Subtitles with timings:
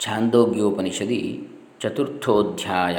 [0.00, 1.48] ಛಾಂದೋಗ್ಯೋಪನಿಷದಿ
[1.80, 2.98] ಚತುರ್ಥೋಧ್ಯಾಯ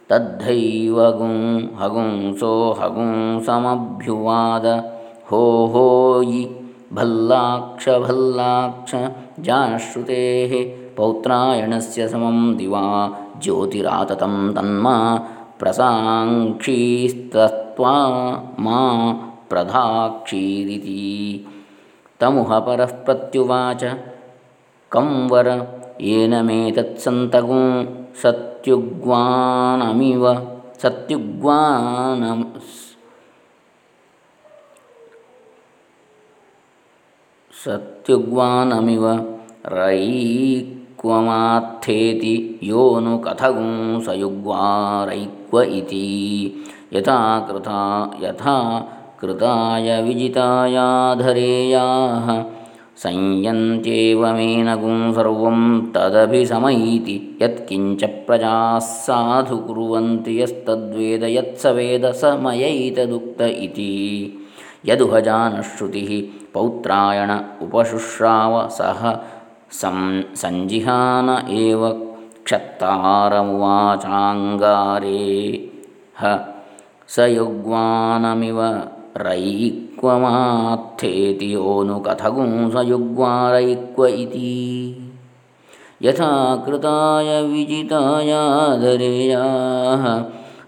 [0.10, 4.66] तद्धैव गुं हगुंसो हगुंसमभ्युवाद
[5.32, 5.42] हो
[5.74, 6.44] होयि
[6.94, 8.96] भल्लाक्ष भल्लाक्ष
[9.40, 10.54] जानश्रुतेः
[10.98, 12.84] पौत्रायणस्य समं दिवा
[13.44, 14.96] ज्योतिराततं तन्मा
[15.60, 17.94] प्रसाङ्क्षीस्तत्त्वा
[18.60, 18.80] मा
[19.50, 21.46] प्रधाक्षीरिति।
[22.20, 23.84] तमुह परः प्रत्युवाच
[24.92, 27.86] कं वर येन मे तत्सन्तगुं
[28.22, 30.24] सत्युग्वानमिव
[30.82, 32.44] सत्युग्वानम्
[37.64, 39.06] सत्युग्वानमिव
[39.78, 46.08] रयिक्वमात्थेति यो नु कथगुं सयुग्वारैक्व इति।
[46.94, 48.56] यथा कृता यथा
[49.22, 52.57] कृताय विजितायाधरेयाः
[53.04, 55.60] संयन्त्येवमेनगुं सर्वं
[55.96, 63.94] तदभिसमैति यत्किञ्च प्रजाः साधु कुर्वन्ति यस्तद्वेद यत्स वेद स मयैतदुक्त इति।
[64.90, 66.12] यदुहजानश्रुतिः
[66.54, 67.32] पौत्रायण
[67.66, 69.02] उपशुश्राव सह
[69.80, 69.98] सं
[70.42, 71.30] सञ्जिहान
[71.62, 71.82] एव
[72.46, 73.24] क्षत्तारमुवाचाङ्गारे।
[76.22, 76.24] ह
[77.16, 78.60] स युग्वानमिव
[80.00, 84.52] ಕ್ವಮಾತ್ಥೇತಿ ಯೋನು ಕಥಗುಂ ಸಯುಗ್ವಾರೈಕ್ವ ಇತಿ
[86.04, 86.30] ಯಥಾ
[86.66, 90.04] ಕೃತಾಯ ವಿಜಿತಾಯಾಧರೇಯಾಹ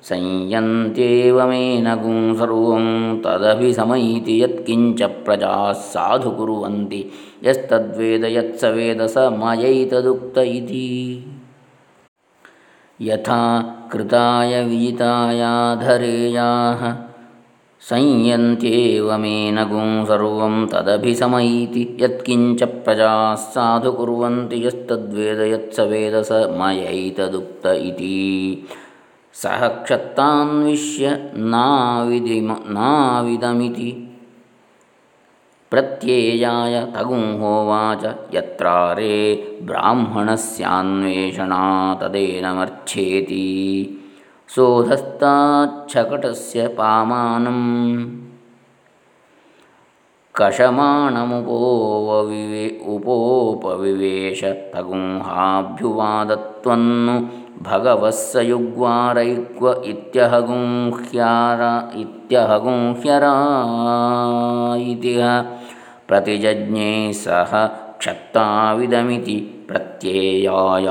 [0.09, 2.85] ಸಂಯಂತ್ಯೇವಮೇನಗುಂ ಸರ್ವಂ
[3.23, 7.01] ತದಭಿ ಸಮೈತಿ ಯತ್ಕಿಂಚ ಪ್ರಜಾ ಸಾಧು ಕುರುವಂತಿ
[7.47, 10.85] ಯಸ್ತದ್ವೇದ ಯತ್ಸ ವೇದ ಸ ಮಯೈತದುಕ್ತ ಇತಿ
[12.99, 13.41] ಯಥಾ
[13.91, 16.81] ಕೃತಾಯ ವಿಜಿತಾಯಾಧರೇಯಾಹ
[17.87, 28.67] विजितायाधरेयाः संयन्त्येवमेनगुं सर्वं तदभिसमैति यत्किञ्च प्रजाः साधु कुर्वन्ति यस्तद्वेद यत्स वेद स मयैतदुक्त इति
[29.33, 34.05] सह क्षत्तान्विष्य नाविधिम नाविदमिति।
[35.71, 43.45] प्रत्येयाय तगुंहोवाच यत्रारे ब्राह्मणस्यान्वेषणा तदेनमर्च्छेति
[44.55, 47.59] सोधस्ताच्छकटस्य पामानं
[50.35, 54.41] कषमाणमुपोवविवे उपोपविवेश
[54.73, 57.15] तगुंहाभ्युवादत्वन्नु
[57.69, 61.61] भगवः स युग्वारैक्व इत्यहगुंह्यार
[62.01, 63.35] इत्यहगुंह्यरा
[64.91, 65.13] इति
[66.09, 66.91] प्रतिजज्ञे
[67.23, 67.51] सह
[67.99, 69.37] क्षत्ताविदमिति
[69.69, 70.87] प्रत्ययाय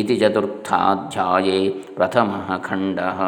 [0.00, 1.58] इति चतुर्थाध्याये
[1.96, 3.20] प्रथमः खण्डः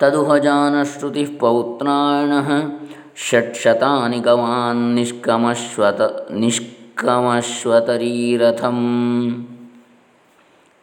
[0.00, 2.48] तदुहजानश्रुतिः पौत्रायणः
[3.28, 6.00] षट्शतानि गवान् निष्कमश्वत
[6.42, 8.84] निष्कमश्वतरीरथम्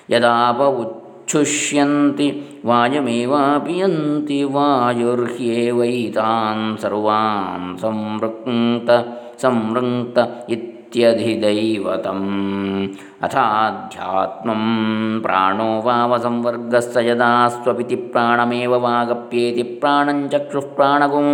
[0.10, 4.44] ಯದಾಪ ಉಚ್ಛುಷ್ಯಂತಿ ವಾಯುಮೇವಾಪಿಯಂತಿ.
[4.44, 6.78] ವಾಯುರ್ಹ್ಯೇವೈತಾನ್.
[6.78, 8.90] ಸರ್ವಾನ್ ಸಂವೃಕ್ತ.
[9.42, 10.20] ಸಂವೃಕ್ತ
[10.50, 12.27] ಇತ್ इत्यधिदैवतम्
[13.27, 14.63] अथाध्यात्मं
[15.25, 21.29] प्राणो वावसंवर्गस्य यदा स्वपिति प्राणमेव वागप्येति प्राणं चक्षुः प्राणगुं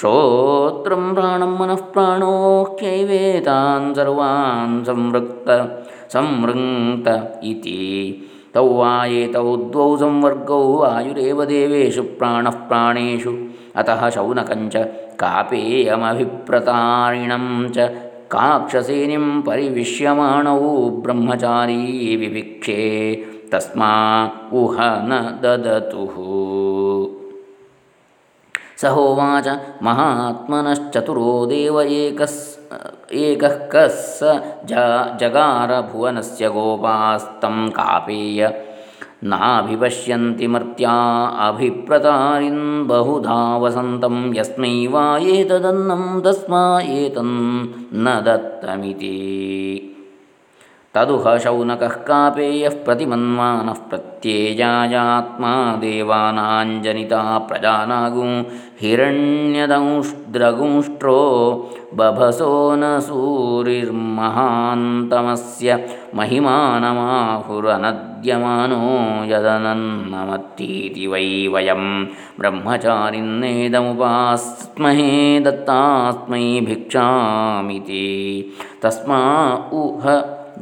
[0.00, 5.48] श्रोत्रं प्राणं मनः प्राणोह्यैवेतान् सर्वान् संवृक्त
[6.14, 7.08] संवृङ्क्त
[7.50, 7.78] इति
[8.54, 13.32] तौ वा एतौ द्वौ संवर्गौ वायुरेव देवेषु प्राणः प्राणेषु
[13.80, 14.76] अतः शौनकञ्च
[15.22, 16.06] कापेयमभिप्रतारिणं
[17.76, 17.76] च
[18.33, 20.61] ಕಾಕ್ಷಸೇನಿಂ ಪರಿವಿಶ್ಯಮಾಣೌ
[21.03, 21.81] ಬ್ರಹ್ಮಚಾರಿ
[22.21, 22.79] ವಿವಿಕ್ಷೆ
[23.51, 23.91] ತಸ್ಮಾ
[24.53, 24.77] ಊಹ
[25.09, 25.13] ನ
[25.43, 26.05] ದದತು.
[28.81, 29.47] ಸಹೋವಾಚ
[29.81, 32.41] ಮಹಾತ್ಮನಶ್ಚತುರೋ ದೇವ ಏಕಸ್,
[33.25, 34.23] ಏಕಃ ಕಸ್ಸ
[34.65, 34.73] ಜ
[35.19, 38.47] ಜಗಾರ ಭುವನಸ್ಯ ಗೋಪಾಸ್తం ಕಾಪೇಯ
[39.31, 40.95] नाभिपश्यन्ति मर्त्या
[41.47, 49.19] अभिप्रतारिन् बहुधा वसन्तं यस्मै वा एतदन्नं तस्मा एतन्न दत्तमिति।
[50.95, 55.53] तदुह शौनकः कापेयः प्रतिमन्वानः प्रत्येजायात्मा
[55.83, 58.33] देवानाञ्जनिता प्रजानागुं
[58.81, 61.21] हिरण्यदंष्ट्रगुंष्ट्रो
[61.97, 62.51] बभसो
[62.81, 65.69] न सूरिर्महान्तमस्य
[66.17, 68.79] महिमानमाहुरनद्यमानो
[69.31, 71.83] यदनन्नमत्तीति वै वयं
[72.39, 75.09] ब्रह्मचारिन्नेदमुपास्महे
[75.45, 78.05] दत्तास्मै भिक्षामिति
[78.83, 79.21] तस्मा
[79.81, 80.05] उह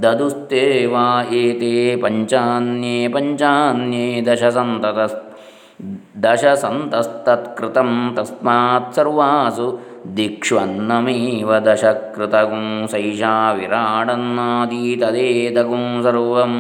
[0.04, 0.64] ददुस्ते
[0.94, 1.06] वा
[1.42, 1.74] एते
[2.04, 5.18] पञ्चान्ये पञ्चान्ये दशसन्ततस्
[6.24, 9.68] दशसन्तस्तत्कृतं तस्मात् सर्वासु
[10.08, 16.54] दिक्ष्वन्नमेव दशकृतगुं सैषा विराडन्नादी तदेतगुं सर्वं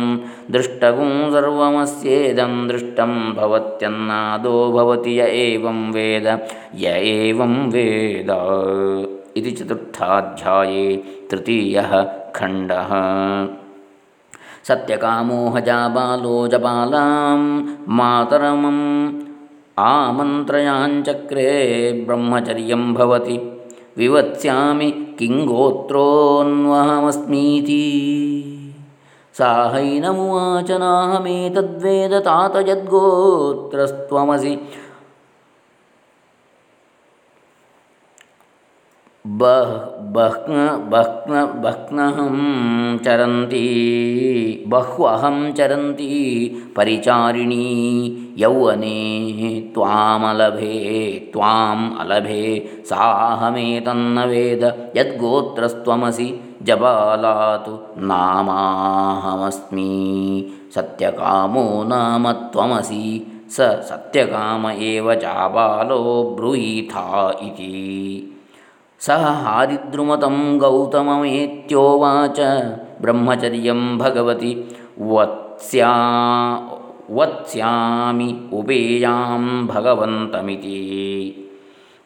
[0.51, 6.27] दृष्टगुं सर्वमस्येदं दृष्टं भवत्यन्नादो भवति य एवं वेद
[6.75, 8.29] य एवं वेद।
[9.37, 10.95] इति चतुर्थाध्याये
[11.31, 12.03] तृतीयः
[12.35, 12.91] खण्डः।
[14.67, 17.39] सत्यकामोहजा बालो जबालां
[17.87, 19.30] मातरमम्
[19.81, 21.51] आमन्त्रयाञ्चक्रे
[22.07, 23.37] ब्रह्मचर्यं भवति।
[23.97, 27.83] विवत्स्यामि किङ्गोत्रोऽन्वहमस्मीति।
[29.33, 34.57] साहैनमुवाच नाहमेतद्वेद तात यद्गोत्रस्त्वमसि
[39.25, 39.73] बह्
[40.13, 40.53] बह्न
[40.91, 42.37] बह्न बह्नहं
[43.05, 43.59] चरन्ती
[44.71, 46.07] बह्वहं चरन्ती
[46.77, 47.67] परिचारिणी
[48.41, 48.97] यौवने
[49.75, 50.79] त्वामलभे
[51.33, 52.47] त्वाम् अलभे
[52.89, 54.63] साहमेतन्न वेद
[54.97, 56.29] यद्गोत्रस्त्वमसि
[56.67, 57.77] जबालातु
[58.09, 59.87] नामाहमस्मि
[60.75, 63.05] सत्यकामो नाम त्वमसि
[63.55, 66.03] स सत्यकाम एव चाबालो
[66.37, 67.07] ब्रूयीथा
[67.47, 67.71] इति
[69.05, 72.39] ಸಹ ಹಾರಿದ್ರುಮತಂ ಗೌತಮಮೇತ್ಯೋವಾಚ
[73.01, 74.65] ಬ್ರಹ್ಮಚರ್ಯಂ ಭಗವತಿ.
[75.01, 75.93] ವತ್ಸ್ಯಾ,
[77.11, 81.47] ವತ್ಸ್ಯಾಮಿ ಉಪೇಯಾಂ ಭಗವಂತಮಿತಿ.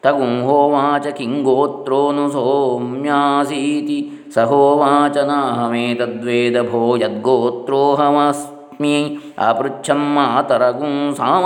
[0.02, 4.10] ತಗುಂಹೋವಾಚ ಕಿಂಗೋತ್ರೋನು ಸೋಮ್ಯಾಸೀತಿ.
[4.34, 11.44] ಸಹೋವಾಚ ನಾಹಮೇತದ್ವೇದಭೋ ಯದ್ಗೋತ್ರೋಹಮಸ್ಮಿ ಅಪೃಚ್ಛಂ ಮಾತರಗುಂ ಸಾಮ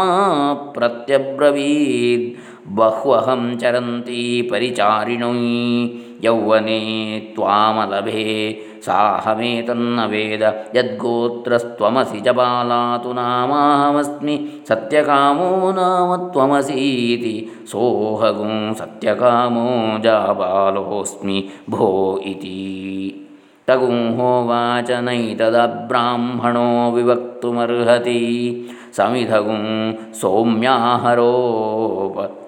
[0.73, 5.89] ಪ್ರತ್ಯಬ್ರವೀದ್ बह्वहं चरन्ती परिचारिणै
[6.25, 21.49] यौवने त्वामलभे साहमेतन्न वेद यद्गोत्रस्त्वमसि च बाला तु नामाहमस्मि। सत्यकामो नाम त्वमसीति सोऽहगुं सत्यकामो जाबालोऽस्मि
[21.71, 23.27] भो इति।
[23.69, 32.40] तगुंहोवाच नैतदब्राह्मणो विवक्तुमर्हति। समिधगुं सौम्याहरोप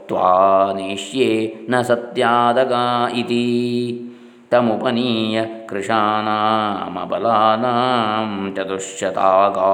[0.76, 4.08] नेष्ये न सत्यादगा इति।
[4.50, 9.72] तमुपनीय कृशानामबलानां चतुश्शतागा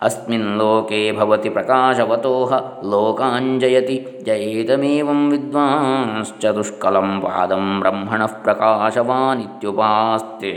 [0.08, 2.52] अस्मिन् लोके भवति प्रकाशवतोह
[2.92, 3.96] लोकाञ्जयति
[4.28, 10.52] जयेतमेवं विद्वांश्चतुष्कलं पादं ब्रह्मणः प्रकाशवानित्युपास्ते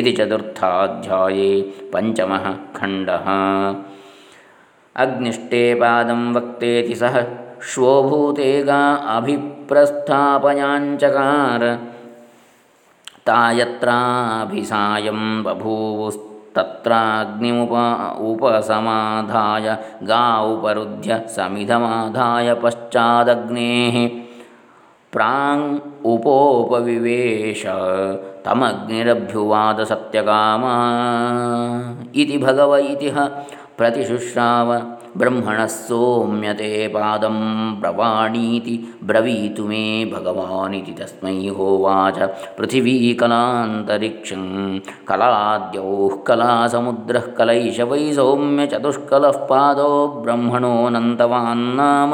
[0.00, 1.52] इति चतुर्थाध्याये
[1.92, 2.46] पञ्चमः
[2.78, 3.28] खण्डः।
[5.04, 7.16] अग्निष्टे पादं वक्तेति सः
[7.70, 8.80] श्वोभूतेगा
[9.16, 11.62] अभिप्रस्थापयाञ्चकार
[13.26, 15.20] तायत्राभिसायं
[16.56, 17.72] बभूवुस्तत्राग्निमुप
[18.20, 19.66] उपसमाधाय
[20.02, 23.96] गा उपरुध्य समिधमाधाय पश्चादग्नेः
[25.12, 25.64] प्राङ्
[26.06, 27.62] उपोपविवेश
[28.44, 30.74] तमग्निरभ्युवाद सत्यकामा
[32.14, 33.16] इति भगव इतिह
[33.78, 34.68] प्रतिशुश्राव।
[35.18, 37.36] ब्रह्मणः सौम्यते पादं
[37.80, 38.74] ब्रवाणीति
[39.08, 42.18] ब्रवीतु मे भगवानिति तस्मै होवाच
[42.58, 44.44] पृथिवीकलान्तरिक्षं
[45.08, 49.90] कलाद्यौः कलासमुद्रः कलैष वै सौम्यचतुष्कलः पादो
[50.24, 52.12] ब्रह्मणोऽनन्तवान्नाम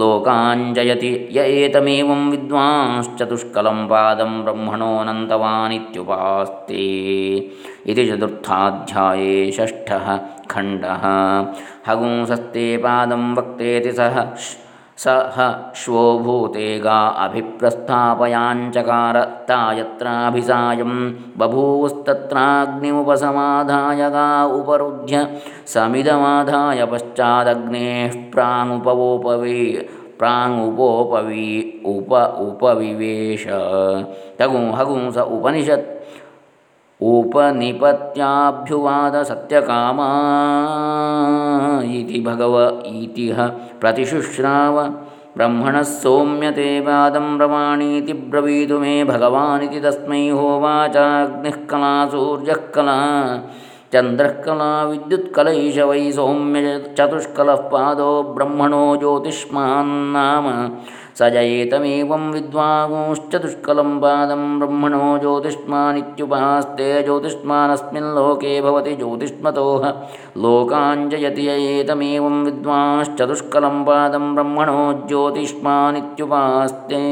[0.00, 6.84] लोकाञ्जयति य एतमेवं विद्वांश्चतुष्कलं पादं ब्रह्मणोऽनन्तवानित्युपास्ते।
[7.90, 10.06] इति चतुर्थाध्याये षष्ठः
[10.50, 11.04] खण्डः।
[11.88, 14.16] हगुंसस्ते पादं वक्तेति सः
[15.04, 15.36] सह
[15.76, 19.16] श्वोभूते गा अभिप्रस्थापयाञ्चकार
[19.48, 20.92] ता यत्राभिसायं
[21.38, 25.14] बभूवस्तत्राग्निमुपसमाधाय गा उपरुध्य
[25.66, 29.62] समिदमाधाय पश्चादग्नेः प्राङ्मुपवोपवे
[30.18, 31.48] प्राङ्मुपोपवि
[31.86, 32.12] उप
[32.48, 33.42] उपविवेश।
[34.38, 35.99] तगुं हगुंस उपनिषत्
[37.02, 40.08] उपनिपत्याभ्युवाद सत्यकामा
[41.98, 43.46] इति भगव इतिह
[43.80, 44.92] प्रतिशुश्राव।
[45.36, 52.98] ब्रह्मणः सौम्यते पादं ब्रवाणीति ब्रवीतु मे भगवानिति तस्मै होवाचाग्निः कला सूर्यः कला
[55.84, 60.46] वै सौम्य चतुष्कलः पादो ब्रह्मणो ज्योतिष्मान्नाम
[61.20, 69.84] स जयेतमेवं विद्वांश्चतुष्कलं पादं ब्रह्मणो ज्योतिष्मानित्युपास्ते ज्योतिष्मानस्मिन् लोके भवति ज्योतिष्मतोः
[70.44, 77.04] लोकाञ्जयति ययेतमेवं विद्वांश्चतुष्कलं पादं ब्रह्मणो ज्योतिष्मानित्युपास्ते।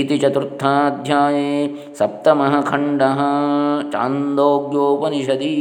[0.00, 1.50] इति चतुर्थाध्याये
[1.98, 3.20] सप्तमः खण्डः
[3.92, 5.56] चान्दोग्योपनिषदि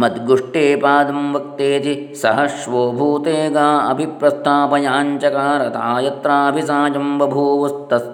[0.00, 8.08] मद्गुष्टे पादं वक्तेति सहश्वो भूते गा अभिप्रस्थापयाञ्चकारता यत्राभिसायं बभूवस्तस्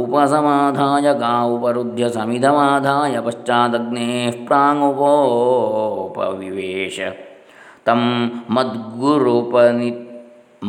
[0.00, 4.98] उपसमाधाय गा उपरुध्य समिधमाधाय पश्चादग्नेः प्राङ्ुपोपविवेश
[7.86, 8.00] तं
[8.56, 9.90] मद्गुरुपनि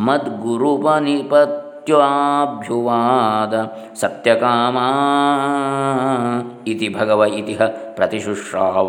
[0.06, 3.52] मद्गुरुपनिपत् मृत्युवाभ्युवाद
[3.96, 4.86] सत्यकामा
[6.66, 7.56] इति भगव इति
[7.96, 8.88] प्रतिशुश्राव।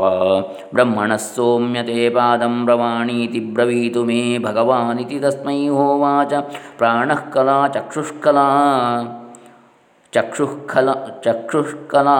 [0.74, 6.34] ब्रह्मणः सौम्यते पादं ब्रवाणीति ब्रवीतु मे भगवानिति तस्मै होवाच।
[6.78, 8.48] प्राणः कला चक्षुष्कला
[10.14, 12.18] चक्षुःकला चक्षुष्कला।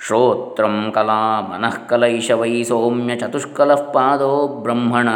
[0.00, 5.08] श्रोत्रं कला मनः कलैष वै सौम्यचतुष्कलः पादो ब्रह्मण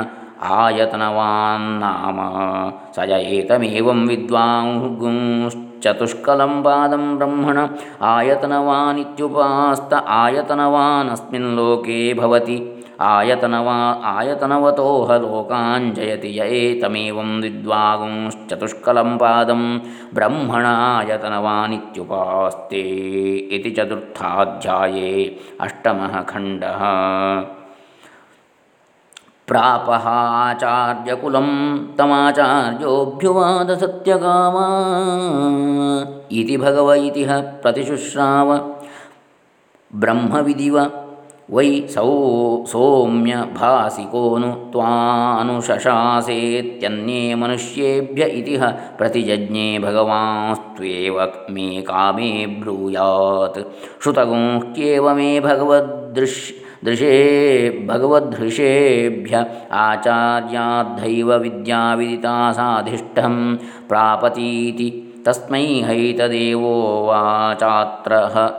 [0.42, 2.18] आयतनवान्नाम
[2.95, 5.53] स य एतमेवं विद्वांश्चतुष्कलं
[6.65, 7.57] पादं ब्रह्मण
[8.13, 9.91] आयतनवानित्युपास्त
[10.22, 12.57] आयतनवान् अस्मिन् लोके भवति
[13.01, 13.75] आयतनवा
[14.12, 19.63] आयतनवतोह लोकाञ्जयति य एतमेवं विद्वागुंश्चतुष्कलं पादं
[20.15, 22.84] ब्रह्मणायतनवानित्युपास्ते
[23.55, 25.12] इति चतुर्थाध्याये
[25.65, 26.81] अष्टमः खण्डः
[29.50, 31.49] प्रापहाचार्यकुलं
[31.99, 34.66] तमाचार्योऽभ्युवादसत्यकामा
[36.40, 37.30] इति भगव इतिह
[37.62, 38.49] प्रतिशुश्राव
[39.90, 40.76] ब्रह्मविदिव
[41.54, 42.11] वै सौ
[42.73, 48.62] सौम्य भासिको नु त्वानुशशासेत्यन्ये मनुष्येभ्य इतिह
[48.99, 51.16] प्रतिजज्ञे भगवांस्त्वेव
[51.54, 52.30] मे कामे
[52.61, 53.59] ब्रूयात्
[54.02, 63.58] श्रुतगुंह्येव मे भगवदृश्य दृशे भगवदृशेभ्य आचार्याद्धैव विद्याविदिता साधिष्ठं
[63.88, 68.10] प्रापतीति। तस्मै हईतदेवोवाचात्र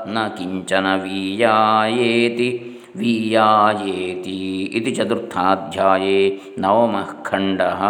[0.08, 7.82] न किंचन वीयायेति। वीयायेति इति चतुर्थाध्याये नवमः खण्डः।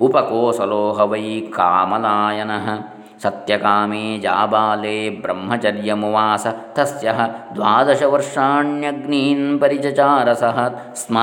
[0.00, 2.93] उपकोसलो वै कामलायनः।
[3.24, 6.44] सत्यकामे जाबाले ब्रह्मचर्यमुवास
[6.76, 7.12] तस्य
[7.56, 10.58] द्वादशवर्षाण्यग्नीन् परिचचारसः
[11.02, 11.16] स्म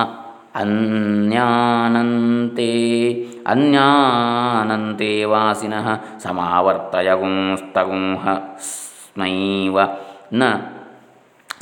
[0.61, 2.69] अन्यानन्ते
[3.53, 5.87] अन्यानन्ते वासिनः
[6.23, 8.25] समावर्तयगुंस्तगुंह
[8.69, 9.77] स्मैव
[10.33, 10.51] न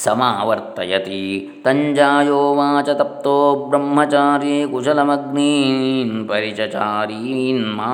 [0.06, 1.22] समावर्तयति।
[1.66, 3.38] तञ्जायोवाच तप्तो
[3.70, 7.92] ब्रह्मचारी कुशलमग्नीन् परिचचारीन् मा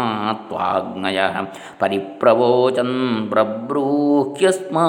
[0.49, 1.41] त्वाग्नयः
[1.81, 2.95] परिप्रवोचन्
[3.29, 4.87] प्रब्रूह्यस्मा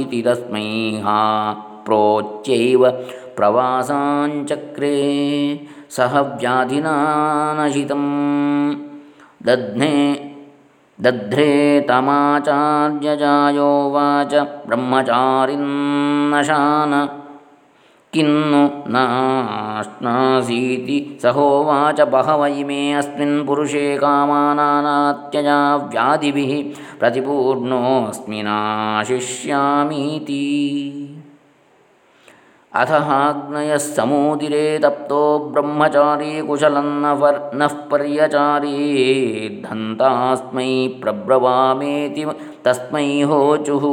[0.00, 0.68] इति तस्मै
[1.86, 2.82] प्रोच्यैव
[3.36, 4.96] प्रवासाञ्चक्रे
[5.96, 8.04] सह व्याधिनानशितं
[9.46, 9.94] दध्ने
[11.04, 11.50] दध्रे
[11.88, 12.34] तमाचार्यजायोवाच
[14.66, 16.92] ब्रह्मचारिन्नशान
[18.12, 18.62] किन्नु
[18.94, 25.58] नाश्नासीति सहोवाच बहव इमे अस्मिन् पुरुषे कामानात्यजा
[25.92, 26.52] व्याधिभिः
[27.00, 28.40] प्रतिपूर्णोऽस्मि
[32.76, 42.24] नाशिष्यामीति अथ हाग्नयः समोदिरे तप्तो ब्रह्मचारी कुशलन्नः पर्यचारीद्धन्तास्मै प्रब्रवामेति
[42.64, 43.84] तस्मै होचुः।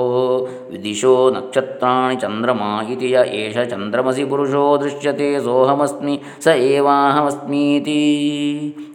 [0.71, 2.62] ವಿದಿಶೋ ನಕ್ಷತ್ರಾಣಿ ಚಂದ್ರಮ
[2.93, 7.95] ಇತಿ ಯ ಏಷ ಚಂದ್ರಮಸಿ ಪುರುಷೋ ದೃಶ್ಯತೆ ಸೋಹಮಸ್ಮಿ ಸ ಏವಾಹಮಸ್ಮೀತಿ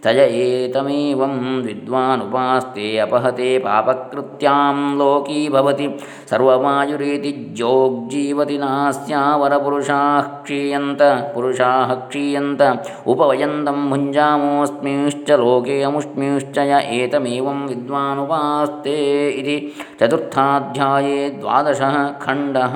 [0.03, 5.87] ಸ ಯ ಏತಮೇವಂ ವಿದ್ವಾನುಪಾಸ್ತೆ ಅಪಹತೆ ಪಾಪಕೃತ್ಯಾಂ ಲೋಕೀ ಭವತಿ
[6.31, 11.01] ಸರ್ವಮಾಯುರೇತಿ ಜೋಗ್ಜೀವತಿ ನಾಸ್ಯಾವರಪುರುಷಾಃ ಕ್ಷೀಯಂತ
[11.33, 12.61] ಪುರುಷಾಃ ಕ್ಷೀಯಂತ
[13.07, 18.95] ಉಪವಯಂತಂ ಭುಂಜಾಮೋಸ್ಮಿಶ್ಚ ಲೋಕೆ ಅಮುಷ್ಮಿಶ್ಚ ಯ ಏತಮೇ ನೀವಂ ವಿದ್ವಾನುಪಾಸ್ತೆ
[19.39, 19.55] ಇತಿ
[19.99, 22.75] ಚತುರ್ಥಾಧ್ಯಾಯೇ ದ್ವಾದಶಃ ಖಂಡಃ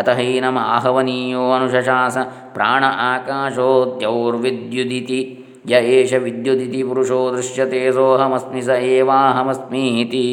[0.00, 2.16] ಅತಹೈನಮಾಹವನೀಯೋ ಅನುಶಶಾಸ
[2.54, 5.20] ಪ್ರಾಣ ಆಕಾಶೋದ್ಯೌರ್ವಿದ್ಯುದಿತಿ
[5.68, 10.26] य एष विद्युदिति पुरुषो दृश्यते सोऽहमस्मि स एवाहमस्मीति।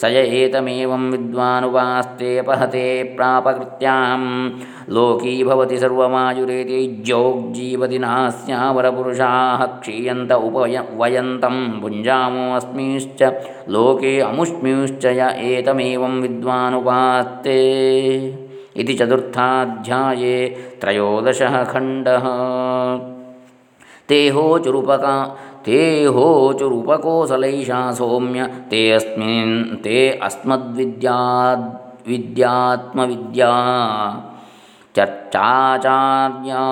[0.00, 4.20] स य एतमेवं विद्वानुपास्ते पहते प्रापकृत्यां
[4.94, 13.22] लोकी भवति सर्वमायुरेति जोग्जीवति नास्यावरपुरुषाः क्षीयन्त उपय वयन्तं भुञ्जामोऽस्मिश्च
[13.68, 17.60] लोके अमुष्मिश्च य एतमेवं विद्वानुपास्ते।
[18.76, 20.36] इति चतुर्थाध्याये
[20.80, 22.24] त्रयोदशः खण्डः।
[24.08, 25.14] ते होचुरुपका
[25.66, 31.18] ते होचुरुपकोसलैषा सौम्य ते अस्मिन् ते अस्मद्विद्या
[32.08, 33.50] विद्यात्मविद्या,
[34.96, 36.62] चर्चाचार्या,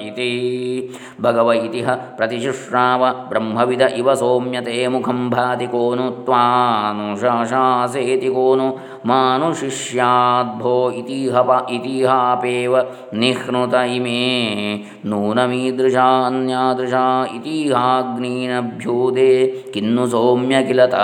[0.00, 8.70] इति। भगव इति ह प्रतिशुश्राव ब्रह्मविद इव सौम्यते मुखं भाति को नु त्वानुशासेति को नु
[9.06, 12.76] मानुशिष्याद्भो इतिहप इतिहापेव
[13.14, 14.76] निह्नुत इमे।
[15.10, 19.30] नूनमीदृशान्यादृशा इतिहाग्नीनभ्यूदे
[19.74, 20.94] किन्नु सौम्य किलत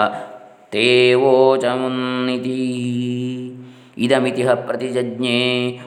[0.73, 2.51] तेवोचमुन्निति
[4.05, 5.39] इदमिति प्रतिजज्ञे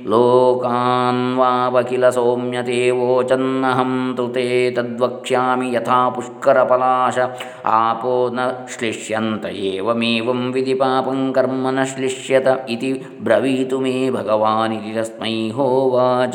[0.07, 7.19] लोकान्वावकिल सौम्यते वोचन्नहं तु ते तद्वक्ष्यामि यथा पुष्करपलाश।
[7.65, 16.33] आपो न श्लिष्यन्त एवमेवं विधि पापं कर्म न श्लिष्यत इति ब्रवीतु मे भगवानिति तस्मै होवाच।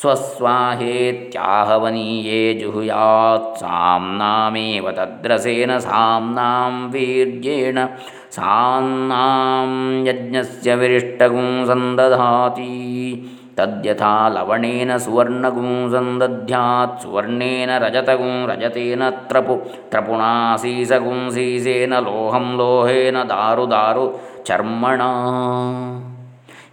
[0.00, 7.76] स्वस्वाहेत्याहवनीये जुहुयात् साम्नामेव तद्रसेन साम्नां वीर्येण
[8.37, 9.67] साम्नां
[10.07, 12.71] यज्ञस्य विरिष्टगुं सन्दधाति
[13.57, 19.55] तद्यथा लवणेन सुवर्णगुं सन्दध्यात् सुवर्णेन रजतगुं रजतेन त्रपु
[19.91, 24.05] त्रपुणा सीसगुं सीसेन लोहं लोहेन दारु दारु
[24.47, 25.09] चर्मणा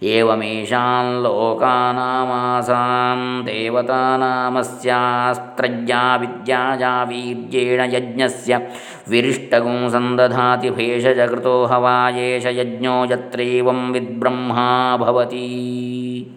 [0.02, 8.68] एवमेषां लोकानामासां देवतानामस्यास्त्रज्ञा विद्याया वीर्येण यज्ञस्य
[9.08, 16.34] विरिष्टगुं सन्दधाति भेषजकृतो हवायेष यज्ञो यत्रैवं विद्ब्रह्मा भवति।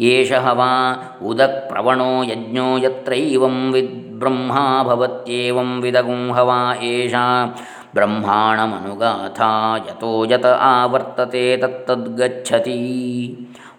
[0.00, 7.54] एष हवा उदक्प्रवणो यज्ञो यत्रैवं विद्ब्रह्मा भवत्येवं विदगुं हवा एषा
[7.94, 12.78] ब्रह्माणमनुगाथा यतो यत आवर्तते तत्तद्गच्छति।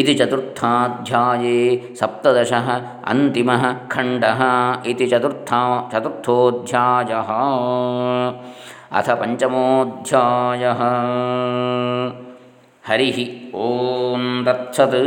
[0.00, 1.58] इति चतुर्थाध्याये
[2.00, 2.68] सप्तदशः
[3.12, 4.40] अन्तिमः खण्डः
[4.90, 7.30] इति चतुर्था चतुर्थोऽध्यायः
[8.98, 10.82] अथ पञ्चमोऽध्यायः
[12.88, 13.18] हरिः
[13.64, 14.98] ॐ तत्सत्